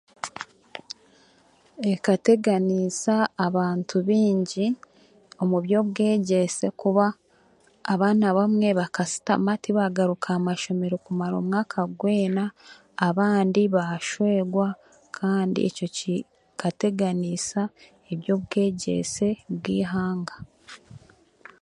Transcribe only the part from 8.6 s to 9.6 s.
bakasitama